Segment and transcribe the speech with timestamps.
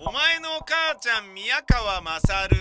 [0.00, 2.56] お前のお母ちゃん宮川まさる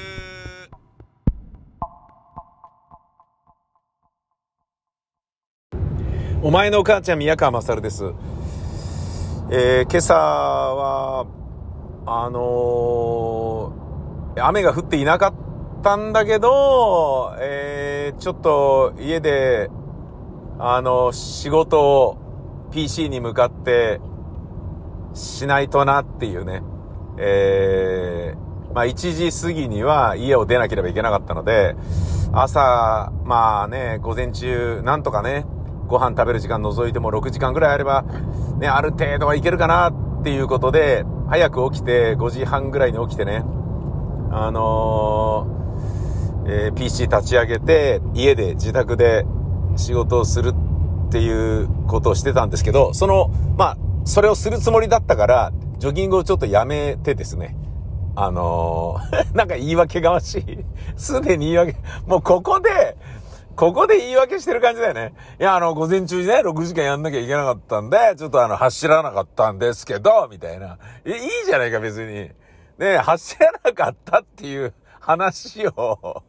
[6.42, 8.06] お前のお母ちゃん宮川勝です。
[9.52, 11.28] えー今朝は、
[12.08, 19.70] あのー雨が降っていなかったんだけど、えーちょっと家で、
[20.58, 24.02] あの、仕事を PC に向かって
[25.14, 26.64] しないとなっていうね。
[27.18, 31.76] えーまあ1時過ぎには家を出なければいけなかったので、
[32.32, 35.46] 朝、まあね、午前中、なんとかね、
[35.88, 38.04] ご飯食べる時間除いても6時間ぐらいあれば、
[38.60, 43.44] ね、ある程度はいけるかなっていうことで、早く起きて、5時半ぐらいに起きてね、
[44.32, 49.26] あのーえー PC 立ち上げて、家で自宅で
[49.76, 50.52] 仕事をする
[51.08, 57.56] っていうことをしてたんですけど、その、まあ、それをするつもりだったから、ジョギングをちょっとやめてですね、
[58.16, 60.66] あのー なんか言い訳がましい。
[60.96, 61.76] すでに言い訳、
[62.08, 62.98] もうここで、
[63.56, 65.14] ここで言い訳してる感じだよね。
[65.40, 70.78] いや、あの、午前中にね、6時間やんなきゃいけなかったんで、ちょっとあの、走らなかったんですけど、みたいな。
[71.06, 72.32] え、いいじゃないか、別に。
[72.78, 76.24] ね走らなかったっていう話を、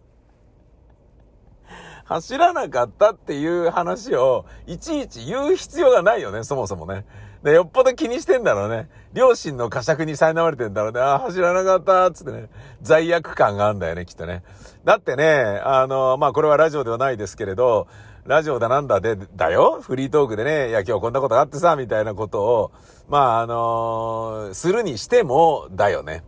[2.05, 7.05] 走らなかったっていう話を、いちいち言う必要がないよね、そもそもね。
[7.43, 8.89] で、よっぽど気にしてんだろうね。
[9.13, 11.01] 両親の呵責に苛まれてんだろうね。
[11.01, 12.49] あ、走らなかった、つってね。
[12.83, 14.43] 罪悪感があるんだよね、きっとね。
[14.85, 17.87] だってね、あの、まあ、これはラジオではないですけれど、
[18.27, 19.81] ラジオだなんだで、だよ？
[19.81, 22.73] フリートークでね、いや、今日こんなことがあってさ、みたいなことを、
[23.09, 26.25] まあ、あのするにしても、だよね。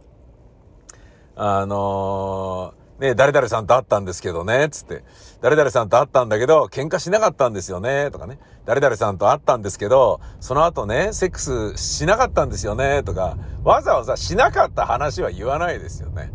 [1.37, 5.03] あのね、誰々さんと会ったんですけどね、つって。
[5.41, 8.39] 誰々さんと会ったんだけど、喧嘩しなかったんですよね、とかね。
[8.67, 13.39] 誰々さんと会ったんですけど、その後ね、セックスしなかったんですよね、とか。
[13.65, 16.31] わざわざしなかった話は言わないですよね。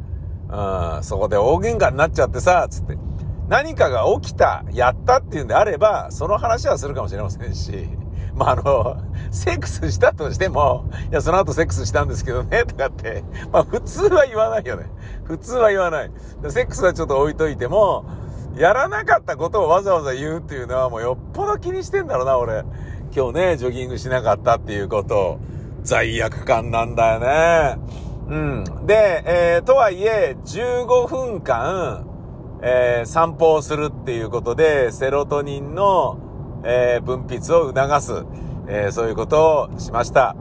[0.50, 2.98] うん、そこで大喧嘩になっちゃってさ、つって。
[3.48, 7.88] 何かが起きた、やったっていうんであれば、その話はするかもしれませんし。
[8.38, 8.98] まあ、あの、
[9.32, 14.86] セックスしたとしても、いや、その後セックスしたんですけどね、とかって、まあ、普通は言わないよね。
[15.24, 16.12] 普通は言わない。
[16.50, 18.06] セックスはちょっと置いといても、
[18.58, 22.64] やらなかったことをわざわざ言うっていうのはもうよっぽど気にしてんだろうな、俺。
[23.16, 25.40] 今日ね、ジョギングしなかったっていうこと、
[25.84, 27.78] 罪悪感なんだよね。
[28.28, 28.86] うん。
[28.86, 32.06] で、えー、とはいえ、15分間、
[32.62, 36.18] えー散歩をするっていうことで、セロトニンの、
[36.66, 38.26] えー分泌を促す、
[38.68, 40.36] えーそういうことをしました。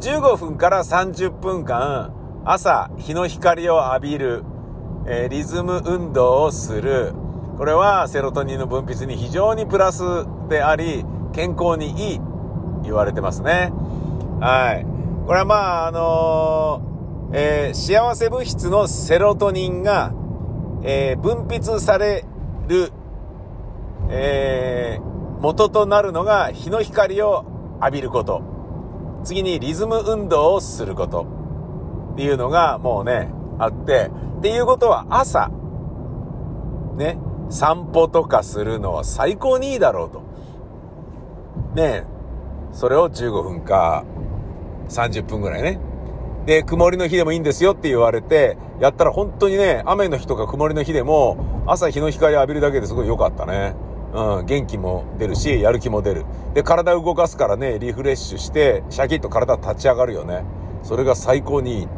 [0.00, 2.12] 15分から30分間、
[2.44, 4.44] 朝、日の光を浴びる、
[5.06, 7.12] えーリズム運動をする。
[7.58, 10.02] これはセロトニンの分泌に非常にプラス
[10.48, 12.20] であり、健康にいい、
[12.82, 13.72] 言われてますね。
[14.40, 14.86] はい。
[15.26, 15.54] これはま
[15.84, 16.96] あ、あのー
[17.32, 20.12] えー幸せ物質のセロトニンが、
[20.82, 22.24] えー分泌され
[22.68, 22.92] る、
[24.08, 27.44] えー元となるのが日の光を
[27.80, 28.42] 浴びること。
[29.24, 31.26] 次にリズム運動をすること。
[32.12, 34.10] っていうのがもうね、あって。
[34.38, 35.50] っていうことは朝、
[36.96, 37.18] ね、
[37.50, 40.22] 散歩とかするのは最高にいいだろうと。
[41.74, 42.04] ね
[42.72, 44.04] それを15分か
[44.88, 45.78] 30分ぐらいね。
[46.46, 53.74] で、曇りの日でもいいんですよって言われて、やったら本当にね、雨の日とか曇りの日でも、朝日の光浴びるだけですごい良かったね。
[54.12, 56.24] うん、元気も出るし、やる気も出る。
[56.54, 60.44] で、体動かすからね、リフレッシュして、シャキッと体立ち上がるよね。
[60.82, 61.88] それが最高にいい。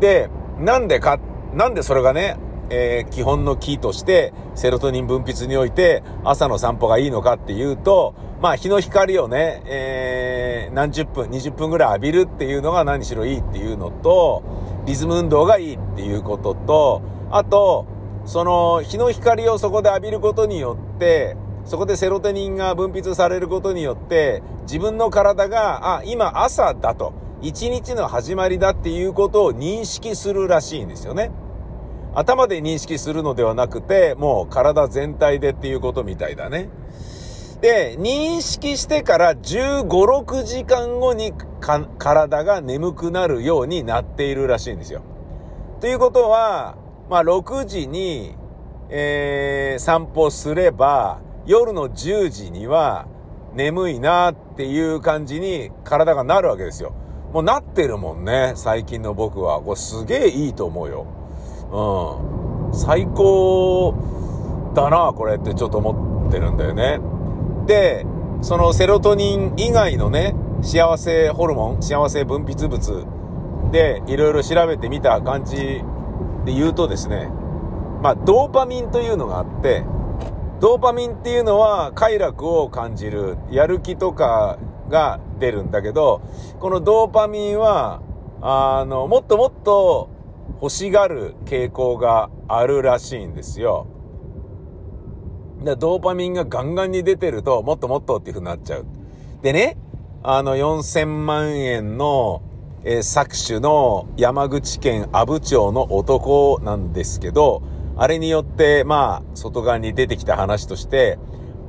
[0.00, 1.18] で、なんでか、
[1.54, 2.36] なんでそれがね、
[2.70, 14.42] えー基本のキーとして、セロトニン分泌において、朝の散歩がいいのかっていうと、まあ、日の光をね、えー何十分、20分ぐらい浴びるっていうのが何しろいいっていうのと、
[14.86, 17.86] リズム運動がいいっていうことと、あと、
[18.24, 27.12] その日の光をそこで浴びることによって、そこでセロトニンが分泌されることによって、自分の体が、あ、今朝だと、
[27.42, 31.30] 一日の始まりだっていうことを認識するらしいんですよね。
[32.14, 36.70] 頭で認識するのではなくて、もう体全体でっていうことみたいだね。
[37.60, 45.02] で、認識してから15、6時間後にか体が眠くなるようになっているらしいんですよ。
[45.80, 46.76] ということは、
[47.08, 48.34] まあ6時に、
[48.90, 53.06] えー散歩すれば、夜の10時には
[53.54, 56.92] 眠いなっていう感じに体がなるわけですよ。
[57.32, 59.60] もうなってるもんね、最近の僕は。
[59.60, 61.06] これすげえいいと思うよ。
[61.72, 62.74] うん。
[62.74, 63.94] 最高
[64.74, 67.00] だな、これってちょっと思ってるんだよね。
[67.66, 68.06] で、
[68.40, 73.06] そのセロトニン以外のね、幸せホルモン、幸せ分泌物
[73.72, 75.82] でいろいろ調べてみた感じ
[76.44, 77.28] で言うとですね、
[78.02, 79.84] まあ、ドーパミンというのがあって、
[80.60, 84.58] ドーパミンっていうのは快楽を感じる、やる気とか
[84.88, 86.22] が出るんだけど、
[86.60, 88.02] このドーパミンは、
[88.40, 90.10] あの、もっともっと
[90.60, 93.86] 欲しがる傾向があるらしいんですよ。
[95.64, 98.86] で、ドーパミンがガンガンに出てると、もっともっとっていう風になっちゃう。
[99.42, 99.78] でね、
[100.22, 102.42] あの、4000万円の、
[102.84, 107.62] えー、搾取の山口県阿武町の男なんですけど、
[107.96, 111.18] あれによって、まあ、外側に出てきた話として、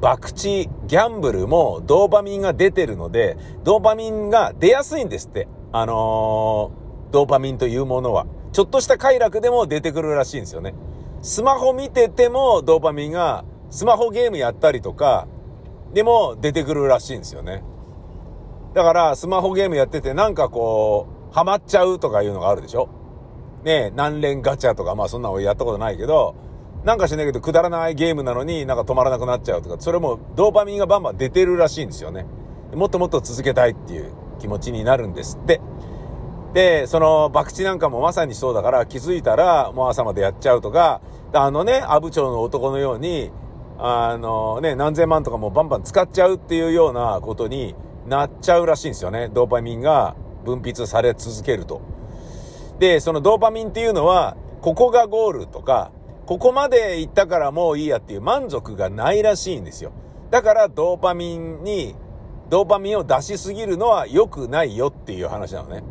[0.01, 5.47] 博打、ギャンブルもドーパミンが出てるので、ドーパミンが出やすいんですって。
[5.71, 8.27] あのー、ドーパミンというものは。
[8.51, 10.73] ちょっとした快楽でも出てくるらしいんですよね。
[11.21, 15.27] スマホ見ててもドーパミンが、スマホゲームやったりとか、
[15.93, 17.63] でも出てくるらしいんですよね。
[18.75, 22.89] だから、スマホゲームやっててなんかこう、ハマっちゃうとかいうのがあるでしょ？
[23.63, 26.35] ねえ何連ガチャとか、まあそんなのやったことないけど、
[26.83, 32.25] なんかしないけどくだらないゲームなのになんか止まらなくなっちゃうとか、それもドーパミンがバンバン出てるらしいんですよね。
[32.73, 35.61] もっともっと続けたいっていう気持ちになるんですって。
[36.53, 40.99] で、その、博打なんかもまさにそうだから気づいたらもう朝までやっちゃうとか、
[41.33, 43.31] あのね、阿武町の男のように、
[43.77, 47.75] あのね、何千万とかもバンバン使っちゃうっていうようなことに
[48.05, 49.29] なっちゃうらしいんですよね。
[49.33, 51.81] ドーパミンが分泌され続けると。
[52.79, 55.91] で、そのドーパミンっていうのは、ここがゴールとか、
[56.25, 59.91] ここまで行ったからもういいやっていう満足がないらしいんですよ。
[60.31, 61.95] だからドーパミンに、
[62.49, 65.83] ドーパミンを出しすぎるのは良くないよっていう話なのね。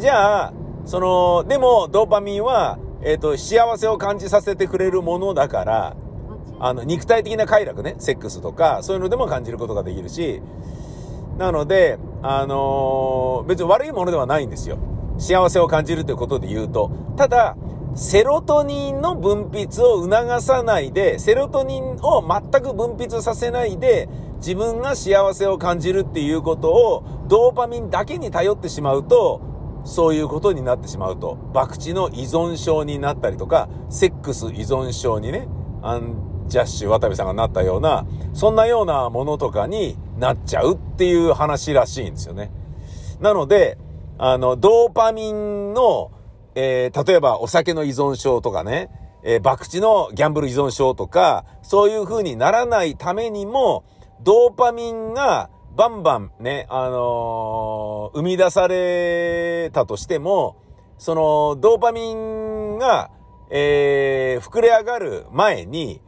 [0.00, 0.52] じゃあ、
[0.84, 5.96] その、でもドーパミンは、えっ、ー、と、幸せを感じさせてくれるものだから、
[6.60, 10.42] あの、肉体的な快楽ね、セックスとか、そういうのでも感じることができるし、
[11.38, 14.78] なので、あのー、別に悪いものではないんですよ。
[15.18, 16.90] 幸せを感じるということで言うと。
[17.16, 17.56] ただ、
[17.94, 24.08] セロトニンの分泌を促さないで、セロトニンを全く分泌させないで、
[24.38, 29.40] 自分が幸せを感じるっていうことを、ドーパミンだけに頼ってしまうと、
[29.84, 35.48] そういうことになってしまうと、博打の依存症になったりとか、セックス依存症にね、
[35.82, 42.50] アンジャッシュ渡部さんがなったような、そんなようなものとかになっちゃうっていう話らしいんですよね。
[43.20, 43.78] なので、
[44.18, 46.10] あの、ドーパミンの、
[46.54, 48.90] えー、例えばお酒の依存症とかね、
[49.22, 53.84] えー、博打のギャンブル依存症とか、そういう風にならないためにも、
[54.22, 60.56] ドーパミンがバンバンね、あのー、生み出されたとしても、
[60.98, 63.10] その、ドーパミンが、
[63.50, 66.00] えー、膨れ上がる前に、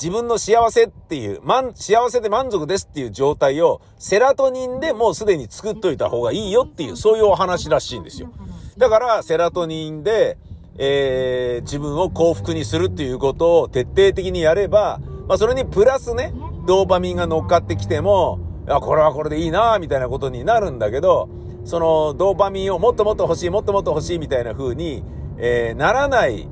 [0.00, 8.30] 自分の幸せっていう、まん、幸せで満足ですっていう状態を、セラトニンでもうすでに作っといた方がいいよっていう、そういうお話らしいんですよ。
[8.76, 10.38] だから、セラトニンで、
[10.78, 16.32] えー、自分を幸福にするっていうことを徹底的にやれば、まあ、それにプラスね、
[16.64, 21.28] ドーパミンが乗っかってきても、いや、これはこれでいいなみたいなことになるんだけど、
[21.64, 25.02] その、ドーパミンをもっともっと欲しい、もっともっと欲しいみたいな風に、
[25.38, 26.48] えー、ならない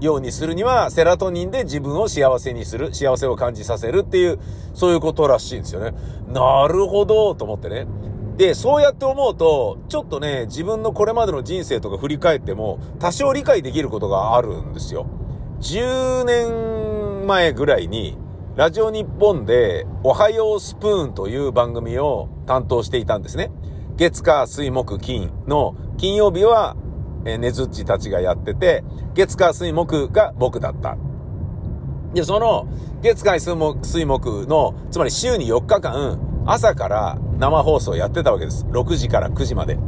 [0.00, 4.38] ようにするには、セラトニンで自分を幸せにする、幸せを感じさせるっていう、
[4.74, 5.94] そういうことらしいんですよね。
[6.32, 7.86] なるほど、と思ってね。
[8.36, 15.06] で、そうやって思うと、ちょっとね、自分のこれまでの人生とか振り返っても、多少理解できることがあるんですよ。
[15.60, 18.16] 10年前ぐらいに、
[18.56, 23.50] ラジオ日本で、おはようスプーンという番組を担当していたんですね。
[23.96, 26.76] 月火水木金の、金曜日は、
[27.24, 28.84] えねずっちたちがやってて、
[29.14, 30.96] 月火水木が僕だった。
[32.14, 32.66] で、その、
[33.02, 38.66] 月火水木水木の、つまり週に4日間、朝から生放送やってたわけです。
[38.66, 39.78] 6時から9時まで。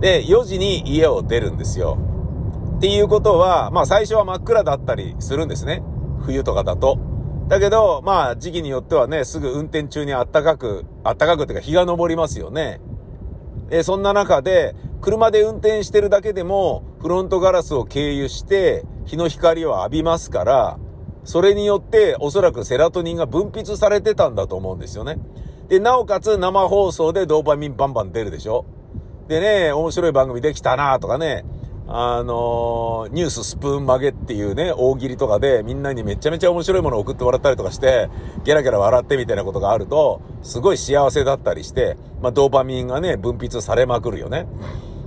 [0.00, 1.98] で、4時に家を出るんですよ。
[2.76, 5.82] っていうことは、まあ最初は真っ暗だったりするんですね。
[6.20, 6.98] 冬とかだと。
[7.48, 12.80] だけど、まあ時期によってはね、すぐ運転中に暖かく、暖かくっていうか日が昇りますよね。
[13.68, 20.78] で、そんな中で、車で運転してるだけでも、フロントガラスを経由して、日の光を浴びますから、
[21.24, 25.18] それによっておそらくセラトニンが分泌されてたんだと思うんですよね。
[25.68, 28.64] で、なおかつ生放送でドーパミンバンバン出るでしょ
[29.26, 31.44] でね、面白い番組できたなとかね、
[31.88, 38.08] あのー、ニューススプーン曲げっていうね、大喜利とかでみんなにめちゃめちゃ面白いものを送ってもらったりとかして、
[38.44, 44.46] ゲラゲラ笑ってみたいなことがあると、すごい幸せだったりして、まあ、ドーパミンがね、分泌されまくるよね。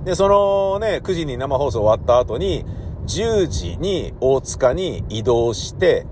[0.06, 2.64] で、そのね、9時に生放送終わった後に、
[3.08, 6.06] 10時に大塚に移動して、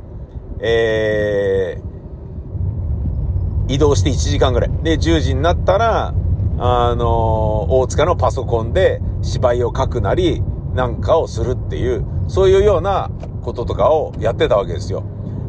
[0.59, 4.71] えー、移動して1時間ぐらい。
[4.83, 6.13] で、10時になったら、
[6.59, 10.43] あの、大塚のパソコンで芝居を書くなり、
[10.75, 15.05] なんかをするっていう、そういうようなこととかをやってたわけですよ。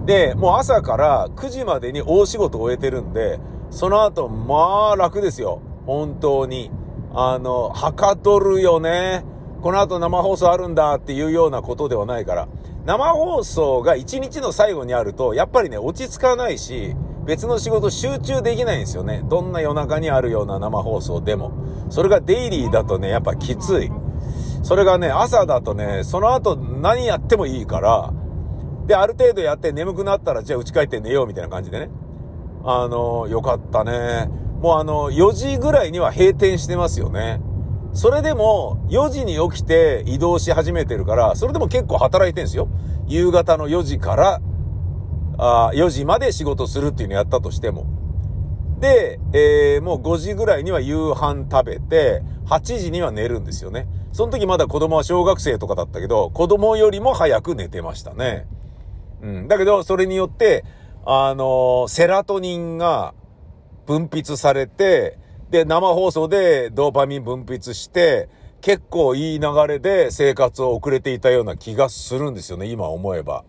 [0.06, 3.40] で、もう朝から9時までに大仕事を終えてるんで、
[3.72, 5.64] その後、まあ楽ですよ。
[5.88, 6.70] 本当に。
[7.18, 9.24] あの、はかどるよね。
[9.62, 12.48] この後生放送あるんだっていうようなことではないから。
[12.86, 16.94] 生放送が1日の最後にあると、やっぱりね、落ち着かないし、
[17.26, 19.24] 別の仕事集中できないんですよね。
[19.28, 21.54] どんな夜中にあるような生放送でも。
[21.90, 23.92] それがデイリーだとね、やっぱきつい。
[24.62, 28.14] それがね、朝だとね、その後何やってもいいから、
[28.88, 31.90] で、ある程度やって眠くなったら、じゃあ家帰って寝ようみたいな感じでね。
[32.64, 34.30] あの、よかったね。
[34.62, 37.40] もうあの、4時ぐらいには閉店してますよね。
[37.94, 42.68] それでも、4時に起きて移動し始めてるから、それでも結構働いてんですよ。
[43.08, 44.42] 夕方の4時から、
[45.38, 47.86] あ4時まで仕事するっていうのやったとしても。
[48.80, 53.88] で、えー、もう5時ぐらいには夕飯食べて、8時には寝るんですよね。
[54.12, 58.48] その時まだ子供は小学生とかだったけど、子供よりも早く寝てましたね。
[59.22, 59.48] うん。
[59.48, 60.66] だけど、それによって、
[61.06, 63.14] あのー、セラトニンが
[63.86, 65.18] 分泌されて、
[65.50, 68.30] で、生放送でドーパミン分泌して、
[68.62, 73.44] 結構いい流れで生活を送れていたような気がするんですよね、今思えば。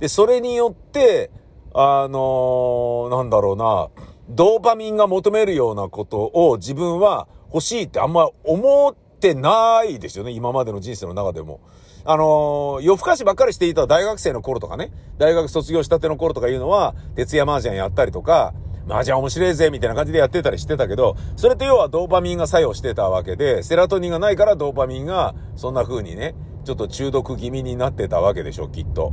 [0.00, 1.30] で、それによって、
[1.74, 3.90] あのー、なんだろうな、
[4.28, 11.60] ドーパミンが求めるようなことを自分は欲しいってあんま思ってないですよね、今までの人生の中でも。
[12.06, 18.54] あのー、夜更かしばっかりしていた大学生の頃とかね、大学卒業したての頃とかいうのは、徹夜麻雀やったりとか、
[18.88, 29.12] 麻雀面白いぜ、みたいな感じでやってたりしてたけど、それって要はドーパミンが作用してたわけで、セラトニンがないからドーパミンがそんな風にね、ちょっと中毒気味になってたわけでしょ、きっと。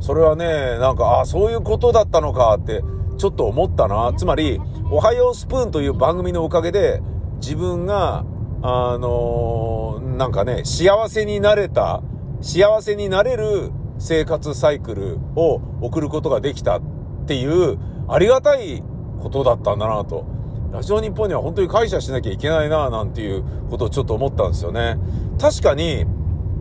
[0.00, 2.82] それはね、なんか、あそういうことだったのかって、
[3.18, 4.12] ちょっと思ったな。
[4.16, 7.02] つまり、おはようスプーンという番組のおかげで、
[7.40, 8.24] 自分が、
[8.62, 12.02] あのー、なんかね、幸せになれた、
[12.40, 16.82] 幸せになれる生活サイクルを送ることができたっ
[17.26, 17.78] ていう、
[18.12, 18.82] ありがたい
[19.20, 20.26] ことだったんだなと。
[20.72, 24.98] ラジオ日本には本当に感謝しなきゃいけないななんていうことをちょっと思ったんですよね。
[25.40, 26.04] 確かに、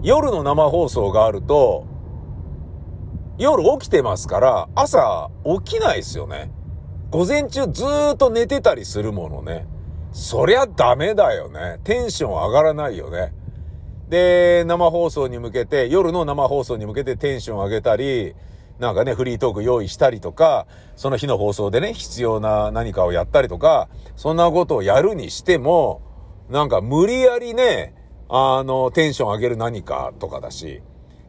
[0.04, 1.86] 夜の生放送があると、
[3.40, 5.32] 夜起きてますから、朝
[5.64, 6.52] 起きないですよね。
[7.10, 9.66] 午前中ずーっと寝てたりするものね。
[10.12, 11.80] そりゃダメだよね。
[11.84, 13.34] テンション上がらないよね。
[14.08, 18.36] で、生放送に向けて、夜の生放送に向けてテンション上げたり、
[18.80, 26.02] なんかね、フリートーク用意したりとか、その日の放送でね、必要な何かをやったりとか、そんなことをやるにしても、
[26.50, 27.94] なんか無理やりね、
[28.30, 30.82] あの、テンション上げる何かとかだし、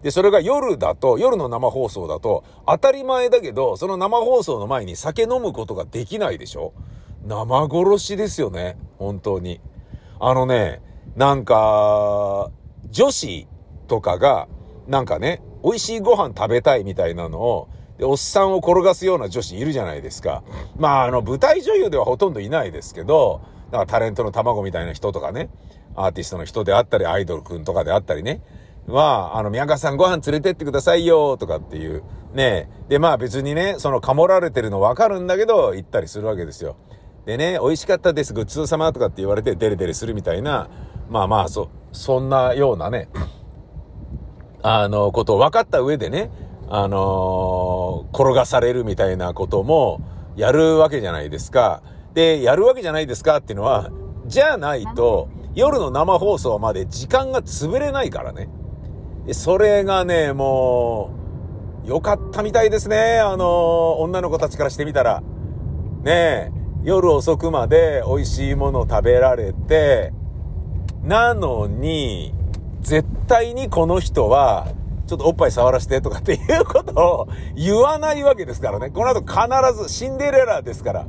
[0.03, 6.73] で、それが夜だと、夜の生放送だと、当たり前だけど、その生放送の前に酒飲むことができないでしょ？
[7.27, 8.79] 生殺しですよね。
[8.99, 9.61] 本当に。
[10.21, 10.81] あのね、
[11.17, 12.51] なんか、
[12.91, 13.47] 女子
[13.89, 14.49] とかが、
[14.87, 20.43] なんかね、美味しいご飯食べたいみたいなのを、で、おっさんを転がすような女子いるじゃないですか。
[20.79, 25.51] まあ、あの、舞台女優ではほとんどいないですけど、なんかタレントの卵みたいな人とかね、
[25.95, 28.43] アーティストの人であったり、アイドルくんとかであったりね、
[28.87, 32.03] は、あの、宮川さんご飯連れてってくださいよ、とかっていう。
[32.33, 36.77] ねで、まあ別にね、その、かもられてるのわかるんだけど、行ったりするわけですよ。
[37.27, 40.69] でね、美味しかったです、ごちそうさまとかって言われて、デレデレするみたいな、
[41.11, 43.09] まあまあ、そ、そんなようなね、
[44.63, 46.31] あの、ことを分かった上でね、
[46.69, 50.01] あのー、転がされるみたいなことも、
[50.37, 51.83] やるわけじゃないですか。
[52.15, 53.91] で、やるわけじゃないですかっていうのは、
[54.27, 58.49] じゃないと、夜の生放送まで時間が潰れないからね。
[59.33, 61.11] それがね、も
[61.85, 63.19] う、良かったみたいですね。
[63.19, 65.23] あの、女の子たちからしてみたら。
[66.03, 66.53] ねえ、
[66.85, 70.13] 夜遅くまで美味しいもの食べられて、
[71.03, 72.35] なのに、
[72.81, 74.69] 絶対にこの人は、
[75.07, 78.91] ちょっとおっぱい触らせてとかっていうことを言わないわけですからね。
[78.91, 81.07] この後必ずシンデレラですから。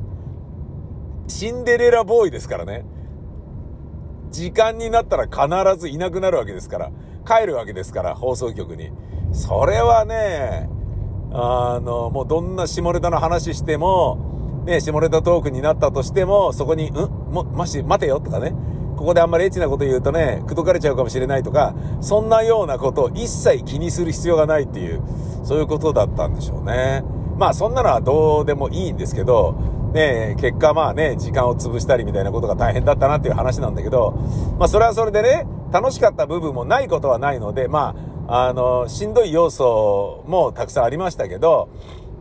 [1.28, 2.84] シンデレラボーイですからね。
[4.32, 6.92] 時間になったら必ずいなくなるわけですから。
[7.28, 8.92] 帰るわけですから、放送局に。
[9.32, 10.68] それはね、
[11.32, 16.94] あの、もうどんな下ネタの話しても、ね、下ネタトークになったとしても、そこに、ん？
[16.94, 18.54] も、まし、待てよとかね。
[19.02, 25.02] ここであんまりエッチなこと言うとね、口説かれちゃうかもしれないとか、そんなようなことを一切気にする必要がないっていう、
[25.44, 27.04] そういうことだったんでしょうね。
[27.36, 29.54] まあそんなのはどうでもいいんですけど、
[29.92, 34.12] ね結果まあね、時間を潰したりみたいなことが大変だったなっていう話なんだけど、
[34.60, 37.96] まあそれはそれでね、楽しかった部分もないことはないので、ま
[38.28, 41.70] あ、あの、しんどい要素もたくさんありましたけど、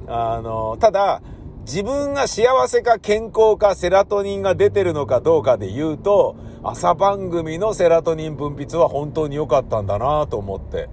[0.08, 1.20] あの、ただ、
[1.66, 10.90] 自分が幸せか健康かセラトニンが出てるのかどうかで言うと、朝番組のセラトニン分泌は本当に良かったんだなと思って。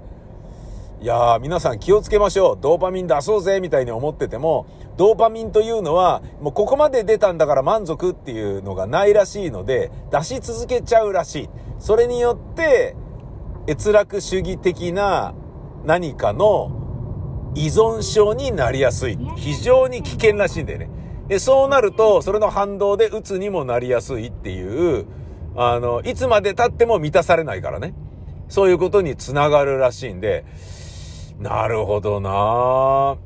[1.02, 2.58] いやー、皆さん気をつけましょう。
[2.60, 11.50] ドーパミン出そうぜ、みたいに思ってても、ドーパミンというのは、もうここまで出たんだから満足っていうのがないらしいので、出し続けちゃうらしい。
[11.80, 12.96] それによって、
[13.68, 15.34] 閲楽主義的な
[15.84, 16.72] 何かの
[17.56, 19.20] 依存症になりやすい。
[19.36, 20.90] 非常に危険らしいんだよね。
[21.28, 25.06] で、そうなると、それの反動で鬱にもなりやすいっていう、
[25.60, 27.96] あの、いつまで経っても満たされないからね。
[28.48, 30.46] そういうことにつながるらしいんで、
[31.40, 33.18] なるほどな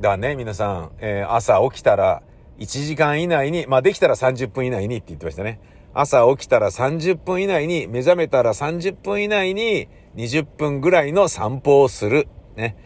[0.00, 2.22] だね、皆さん、えー、朝起きたら
[2.58, 5.60] 1時間以内に、まあできたら30分以内にって言ってましたね。
[5.94, 12.28] 朝起きたら30分以内に、目覚めたら30分以内に20分ぐらいの散歩をする。
[12.56, 12.76] ね。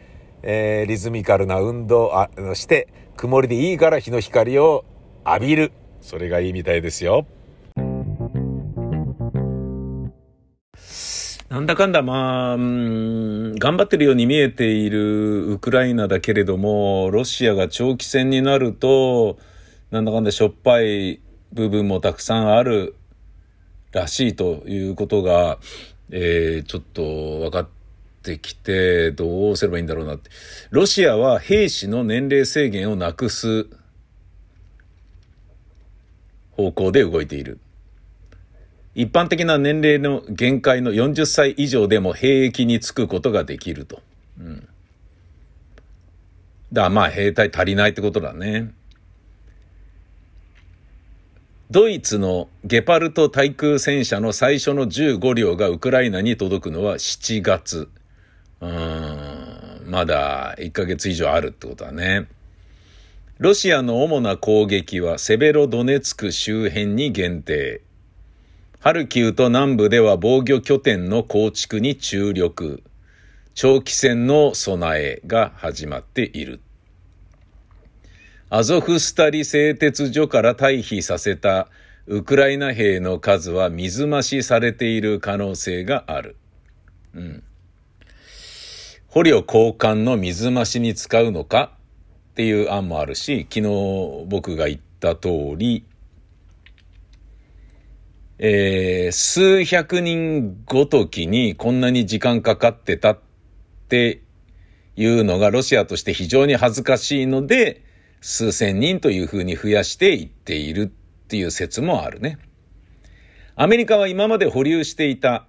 [0.43, 4.85] えー、リズミカルな運動あして、曇りでいいから日の光を
[5.27, 5.73] 浴びる。
[6.01, 7.27] それがいいみたいですよ。
[11.55, 19.39] なんだかんだ、まあ、頑張ってるように見えているウクライナだけれども、ロシアが長期戦になると、
[19.93, 21.21] なんだかんだしょっぱい
[21.53, 22.97] 部分もたくさんある
[23.93, 25.61] らしいということが、
[26.11, 27.03] えー、ちょっと
[27.43, 27.69] 分かっ
[28.25, 30.31] てきて、どうすればいいんだろうなって。
[30.71, 33.69] ロシアは兵士の年齢制限をなくす
[36.51, 37.61] 方向で動いている。
[38.95, 44.01] 一般的な年齢の限界の40歳以上でも兵役に就くことができると。
[44.39, 44.69] うん。
[46.73, 48.73] だまあ兵隊足りないってことだね。
[51.71, 57.89] ドイツのゲパルト対空戦車の最初の15両がウクライナに届くのは7月。
[58.61, 62.29] うん、まだ1ヶ月以上あるってことだね。
[63.39, 67.81] ロシアの主な攻撃はセベロドネツク周辺に限定。
[68.85, 72.83] ハルキウと南部では防御拠点の構築に注力。
[73.55, 76.61] 長期戦の備えが始まっている。
[78.51, 81.69] アゾフスタリ製鉄所から退避させた
[82.07, 86.37] ウクライナ兵の数は水増しされている可能性がある。
[87.15, 87.43] うん。
[89.09, 91.73] 捕虜交換の水増しに使うのか
[92.33, 95.87] っていう案もあるし、昨日僕が言った通り、
[98.39, 103.19] えー、数百人ごときにこんなに時間かかってたっ
[103.89, 104.23] て
[104.97, 107.85] いうのがロシアとして非常に恥ずかしいので、
[108.21, 112.39] 数千人というふうに増やしていっているっていう説もあるね。
[113.57, 115.47] アメリカは今まで保留していた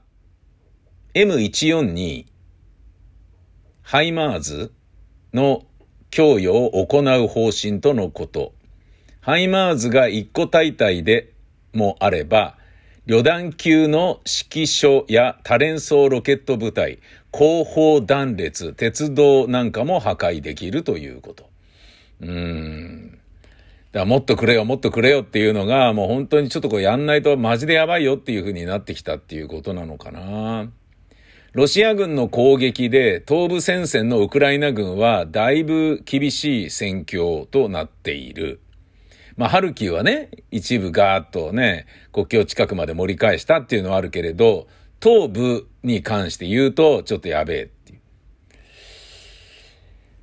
[1.15, 2.25] M142
[3.81, 4.73] ハイマーズ
[5.33, 5.65] の
[6.11, 8.53] 供与を行う方針とのこと。
[9.21, 11.33] ハイマーズが一個大隊で
[11.73, 12.57] もあれば、
[13.05, 16.97] 旅団級の指揮所や多連装ロケット部隊、
[17.29, 21.47] 後方断裂、鉄道なんかも破壊できるということ。
[22.21, 23.19] うーん。
[23.91, 30.67] だもっとくれよ、もっとくれよっていうのが、もう本当にちょっとこうやんないとマジでやばいよっていう風になってきたっていうことなのかな。
[31.53, 38.59] ロシア軍の攻撃で東部戦線のウクライナ軍はだいぶ厳しい戦況となっている。
[39.37, 44.67] まあ、ハルキウはね、一部ガーッとね、国境近くまで盛り返したっていうのはあるけれど、
[45.03, 47.99] 東部に関して言うと、ちょっとやべえっていう。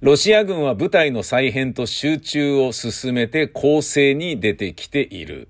[0.01, 5.49] ロシア軍は部隊の再編と集中を進めて攻勢に出てきている。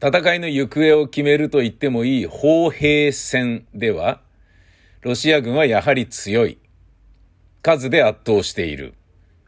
[0.00, 4.20] 戦いの行方を決めると言ってもいい砲兵戦では、
[5.00, 6.58] ロシア軍はやはり強い。
[7.62, 8.92] 数で圧倒している。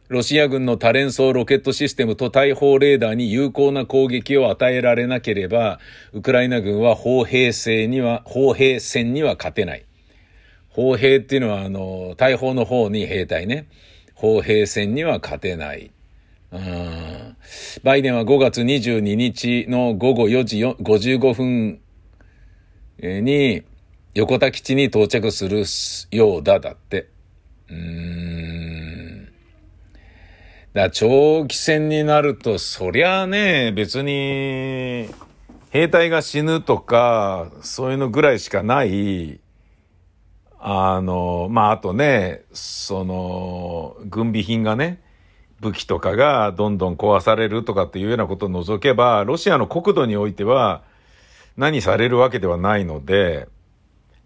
[0.09, 5.79] ロシア軍の多連装ロケットシステムと大砲レーダーに有効な攻撃を与えられなければ、
[6.13, 9.85] ウクライナ軍は砲兵戦には、砲兵戦には勝てない。
[10.69, 13.67] 砲兵っていうのは、あの、大砲の方に兵隊ね。
[14.15, 15.91] 砲兵戦には勝てない。
[16.51, 17.35] うん
[17.83, 21.79] バイデンは5月22日の午後4時55分
[22.99, 23.61] に
[24.15, 25.65] 横田基地に到着する
[26.09, 27.09] ようだ、だって。
[27.69, 28.48] うん
[30.79, 35.09] だ長期戦になると、そりゃあね、別に、
[35.71, 39.41] 兵隊が死ぬとか、そういうのぐらいしかない、
[40.57, 45.01] あの、まあ、あとね、その、軍備品がね、
[45.59, 50.83] 武器とかがどんどん壊されるとかっていうようなことを除けば、ロシアの国土においては
[51.57, 53.49] 何されるわけではないので、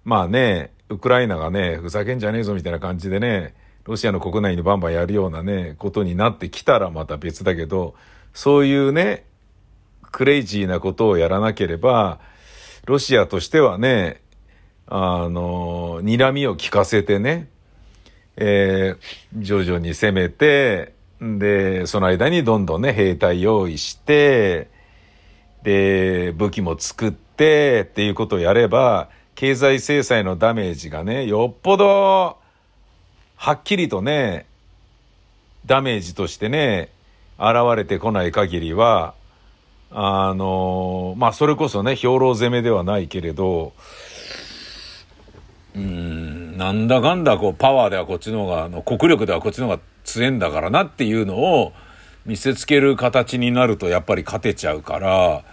[0.03, 7.95] まあね、ウクライナがね、ふざけんじゃねえぞみたいな感じでね、ロシアの国内にバンバンやるようなね、ことになってきたらまた別だけど、
[8.33, 9.25] そういうね、
[10.11, 12.19] クレイジーなことをやらなければ、
[12.85, 14.21] ロシアとしてはね、
[14.87, 17.49] あの、睨みを聞かせてね、
[18.35, 24.69] えー、徐々に攻めて、で、その間にどんどんね、兵隊用意して、
[25.63, 32.37] で、武器も作ってっていうことをやれば、経済制裁のダメージがね、よっぽど、
[33.43, 34.45] はっきりとね、
[35.65, 36.91] ダメージとしてね、
[37.37, 39.15] 現れてこない限りは、
[39.91, 43.73] あの、まあ、それこそね、兵糧攻めではないけれど、
[45.75, 51.73] うん、なんだかんだこう、パワーではこっちの方が、あの国力ではこっちの方が強いんだからなっていうのを
[52.25, 55.43] 見せつける形になるとやっぱり勝てちゃうから、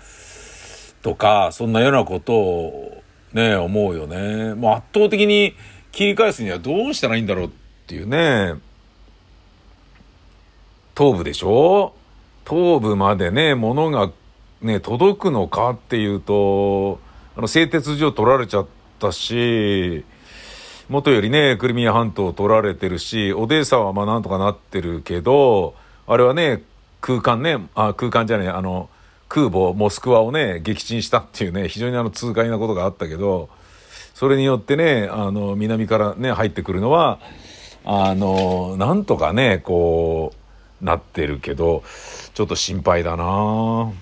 [1.03, 4.55] とか、そんなようなことをね、思うよね。
[4.55, 5.57] もう圧倒的に
[5.91, 7.53] 切り返すにはどうしたらいいんだろう
[7.91, 8.55] っていうね。
[10.97, 11.93] 東部でしょ？
[12.49, 14.13] 東部までね、物が
[14.63, 17.01] ね、届くのかっていうと、
[17.37, 18.67] あの、製鉄所取られちゃっ
[19.01, 20.05] たし、
[20.89, 25.75] 元よりね、クリミア半島取られてるし、オデーサはまあなんとかなってるけど、
[26.07, 26.63] あれはね、
[27.01, 28.89] 空間ね、あ、空間じゃねえ、あの、
[29.29, 33.49] 空母モスクワをね、撃沈したっていうね、非常にあの痛快なことがあったけど、
[34.15, 37.21] それによってね、あの、南からね、入ってくるのは、
[37.85, 40.33] あの、なんとかね、こ
[40.81, 41.83] う、なってるけど、
[42.35, 43.93] ちょっと心配だな。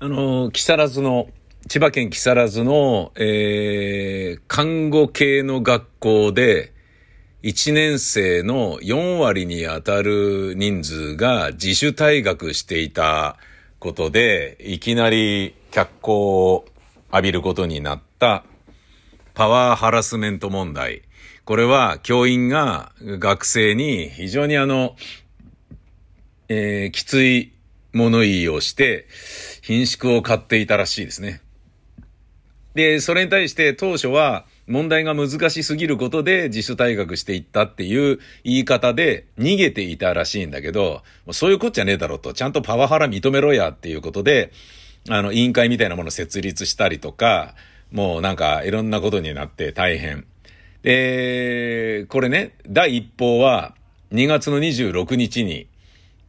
[0.00, 1.28] あの、木更津の、
[1.68, 6.72] 千葉県木更津の、えー、看護系の学校で、
[7.42, 13.36] 1年生の4割に当たる人数が自主退学していた
[13.78, 16.64] ことで、いきなり脚光を
[17.12, 18.44] 浴びることになった
[19.34, 21.02] パワーハラスメント問題。
[21.44, 24.96] これは教員が学生に非常にあの、
[26.48, 27.52] えー、きつい
[27.92, 29.06] 物言いをして
[29.60, 31.40] 品縮を買っていたらしいですね。
[32.74, 44.52] で、それに対して当初は問題が難しすぎることで自主退学していったっていう言い方で逃げていたらしいんだけど、そういうこっちゃねえだろと、ちゃんとパワハラ認めろやっていうことで、
[45.08, 47.54] あの、委員会みたいなものを設立したりとか、
[47.90, 50.26] もうなんかいろんなことになって大変。
[50.82, 53.74] で、これね、第一報は
[54.12, 55.66] 2月の26日に、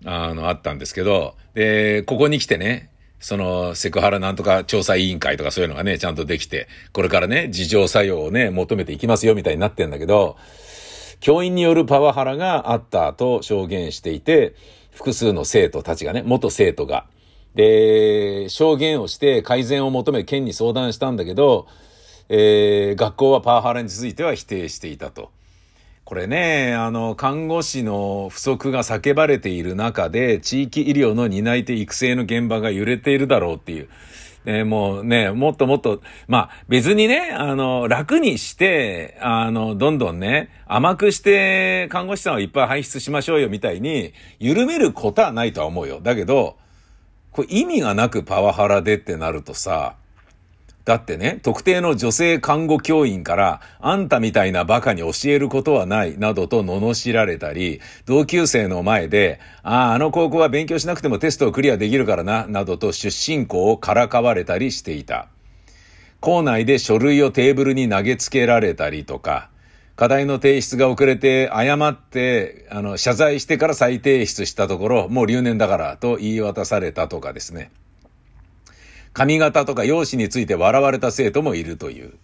[0.05, 10.35] あの、あったんですけど、で、ここに来てね、そのセクハラなんとか調査委員会とかそういうのがね、ちゃんとできて、これからね、自浄作用をね、求めていきますよみたいになってんだけど、
[11.21, 14.55] 教員によるパワハラがあったと証言していて、
[14.91, 17.05] 複数の生徒たちがね、元生徒が。
[17.55, 21.67] で、証言をして改善を求め県に相談したんだけど、
[22.29, 25.31] えー、学校はパワハラについては否定していたと。
[26.05, 33.87] これね、あの、看護師の不足が叫ばれている中で、地域医療の担い手育成の現場が揺れているだろうっていう。
[34.45, 46.01] ね、もうね、もっともっと、まあ別にね、あの、楽にして、あの、どんどんね、甘くして看護師さんをいっぱい輩出しましょうよみたいに、緩めることはないとは思うよ。
[46.01, 46.57] だけど、
[47.33, 49.95] これ意味がなくパワハラでってなるとさ、
[50.85, 65.27] だってね、特定の女性看護教員から、あんたみたいな馬鹿に教えることはない、などと罵られたり、同級生の前で、ああ、あの高校は勉強しなくてもテストをクリアできるからな、などと出身校をからかわれたりしていた。
[66.19, 69.49] 校内で書類をテーブルに投げつけられたりとか、
[70.03, 77.71] 課題の提出が遅れて、誤って、あの、謝罪してから再提出したところ、もう留年だからと言い渡されたとかですね。
[79.13, 82.15] 髪型とか容姿について笑われた生徒もいるという。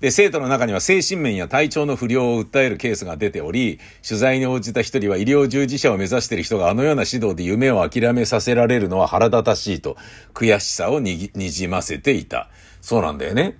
[0.00, 9.96] で、生徒の中には精神面や体調の不良を訴えるケースが出ており、取材に応じた一人は医療従事者を目指している人があのような指導で夢を諦めさせられるのは腹立たしいと、
[10.34, 12.50] 悔しさをにじませていた。
[12.80, 13.58] そうなんだよね。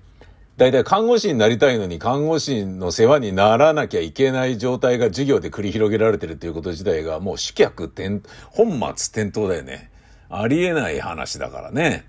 [0.61, 8.20] 大体看護師になりたいのに看護師の世話にならなきゃいけない状態が授業で繰り広げられてるっていうこと自体がもう死客転、
[8.51, 9.90] 本末転倒だよね。
[10.29, 12.05] ありえない話だからね。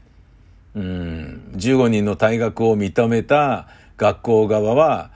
[0.76, 5.12] うん、15人の退学を認めた学校側は、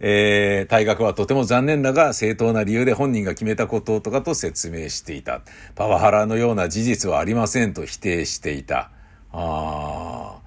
[0.00, 5.42] えー、退学はとても残念だが正当な理由で本人が決めたこととかと説明していた。
[5.76, 8.90] パワハラのような事実はありませんと否定していた。
[9.32, 10.38] あ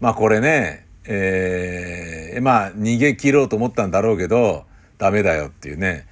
[0.00, 4.64] まあこれね、えー、まあ逃げ切ろうと思ったんだろうけど、
[4.98, 6.06] ダメだよっていうね。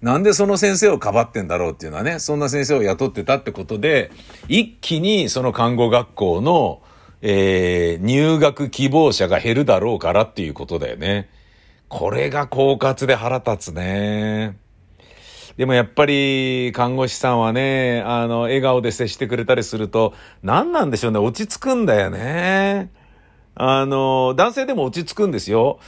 [0.00, 4.10] なんでその先生をかばってんだろうっていうのはね、そんな先生を雇ってたってことで、
[4.48, 6.82] 一気にその看護学校の
[7.20, 11.28] えー、入学希望者が減るだろうからっていうことだよね。
[11.88, 14.56] これが狡猾で腹立つね。
[15.56, 22.90] でもやっぱり看護師さんはね、あの、笑顔で接してくれたりすると、何なんでしょうね、落ち着くんだよね。
[23.60, 25.80] あの、男性でも落ち着くんですよ。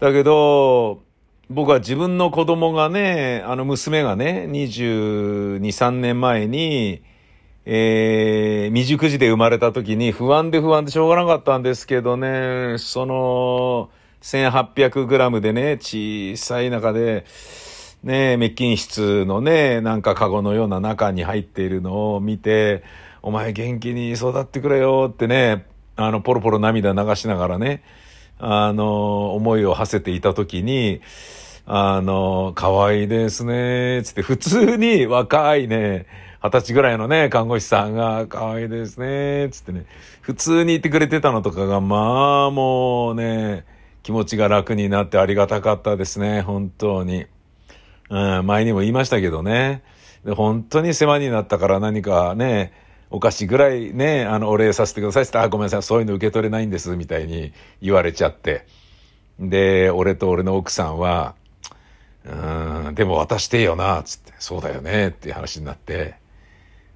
[0.00, 1.00] だけど、
[1.48, 7.02] 僕は自分の子供がね、あの娘がね、22、3年前に、
[7.66, 13.90] えー、未熟児で生まれた時に不安で不安でしょうがなかったんですけどね、その、
[14.22, 17.24] 1800グラムでね、小さい中で、
[18.02, 22.82] ね、滅菌室のね、なんかカゴのような中に入っているのを見て、
[23.22, 27.82] お前元気に育ってくれよってね、あの、ポロポロ涙流しながらね、
[28.38, 31.00] あの、思いを馳せていた時に、
[31.66, 36.06] あの、可愛いですね、つって普通に若いね、
[36.42, 39.86] 二十歳ぐらいのね、看護師さんが、可愛いですね、つってね、
[40.20, 43.64] 普通に言ってくれてたのとかが、まあ、もうね、
[44.02, 47.26] 気持ちが楽になってありがたかったですね、本当に。
[48.10, 49.82] うん、前にも言いましたけどね。
[50.24, 52.72] で本当に世話になったから何かね、
[53.14, 58.66] お菓子ぐらいね、あの、お礼させてくださいって言ったら、あ、ごめんなさい、そういうの受け取れないんです、みたいに言われちゃって。
[59.38, 61.36] で、俺と俺の奥さんは、
[62.24, 66.16] うん、でも渡してよな、つって、そうだよね、っていう話になって、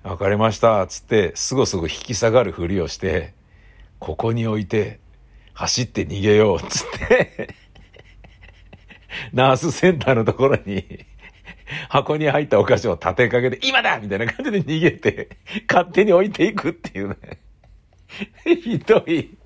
[0.02, 3.32] わかりました、つって、すごすぐ引き下がるふりをして、
[4.00, 4.98] ここに置いて、
[5.54, 7.54] 走って逃げよう、つって
[9.32, 11.06] ナースセンターのところに
[11.88, 17.16] 箱に入ったお菓子を立てかけて、今だみたいな感じで逃げて、勝手に置いていくっていうね。
[18.44, 19.36] ひどい、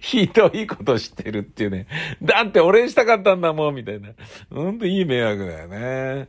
[0.00, 1.86] ひどいことしてるっていうね。
[2.22, 4.10] だって俺したかったんだもん、みたいな。
[4.52, 6.28] ほんといい迷惑だよね。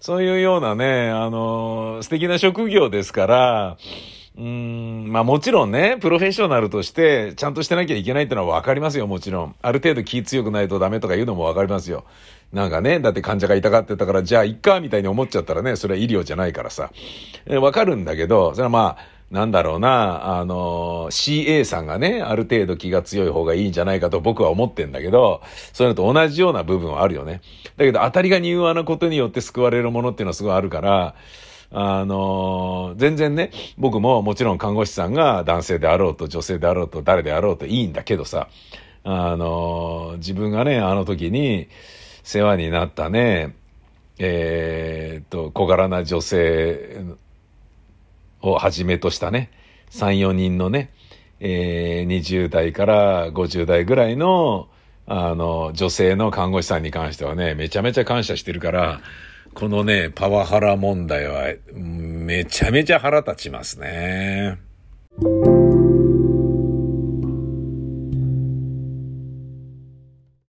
[0.00, 3.76] そういうようなね、あの、素敵な職業ですから、
[4.36, 9.54] うーん、まあもちろんね、プロフェッショナルとして、ちゃんとしてなきゃいけないってのはわかりますよ、もちろん。
[9.60, 12.04] ある程度気強くないとダメとか言うのもわかりますよ。
[12.52, 16.90] なんかね、だって患者が痛がってたから、じゃあ、いっか、みたいに思っちゃったらね、それは医療じゃないからさ。
[17.48, 25.40] わかるんだけど、それはまあ、なんだろうな、あの、CA さんがね、ある程度気が強い方がいいんじゃないかと僕は思ってんだけど、
[25.72, 27.40] そういうのと同じような部分はあるよね。
[27.78, 31.14] だけど、当たりが柔和なことによって救われるものっていうのはすごいあるから、
[31.70, 38.48] あの、全然ね、僕ももちろん看護師さんが男性であろうと女性であろうと誰であろうといいんだけどさ、
[39.04, 41.68] あの、自分がね、あの時に
[42.22, 43.56] 世話になったね、
[44.18, 47.04] えー、っと、小柄な女性
[48.40, 49.50] をはじめとしたね、
[49.90, 50.90] 3、4人のね、
[51.40, 54.68] えー、20代から50代ぐらいの、
[55.06, 59.00] あの、女性の看護師さんに関してはね、めちゃめちゃ感謝してるから、
[59.54, 64.58] このね、パワハラ問題は、めちゃめちゃ腹立ちますね。